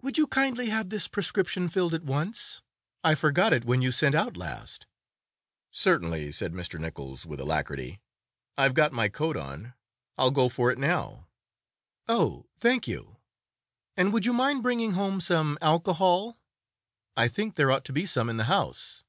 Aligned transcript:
"Would 0.00 0.16
you 0.16 0.26
kindly 0.26 0.70
have 0.70 0.88
this 0.88 1.06
prescription 1.06 1.68
filled 1.68 1.92
at 1.92 2.02
once? 2.02 2.62
I 3.04 3.14
forgot 3.14 3.52
it 3.52 3.66
when 3.66 3.82
you 3.82 3.92
sent 3.92 4.14
out 4.14 4.34
last." 4.34 4.86
"Certainly," 5.70 6.32
said 6.32 6.54
Mr. 6.54 6.80
Nichols 6.80 7.26
with 7.26 7.38
alacrity. 7.38 8.00
"I've 8.56 8.72
got 8.72 8.94
my 8.94 9.10
coat 9.10 9.36
on. 9.36 9.74
I'll 10.16 10.30
go 10.30 10.48
for 10.48 10.70
it 10.70 10.78
now." 10.78 11.26
"Oh, 12.08 12.46
thank 12.56 12.88
you! 12.88 13.18
And 13.94 14.10
would 14.14 14.24
you 14.24 14.32
mind 14.32 14.62
bringing 14.62 14.92
home 14.92 15.20
some 15.20 15.58
alcohol? 15.60 16.38
I 17.14 17.28
think 17.28 17.56
there 17.56 17.70
ought 17.70 17.84
to 17.84 17.92
be 17.92 18.06
some 18.06 18.30
in 18.30 18.38
the 18.38 18.44
house." 18.44 19.02